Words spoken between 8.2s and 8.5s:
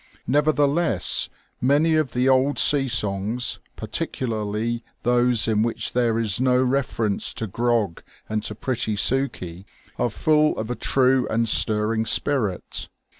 and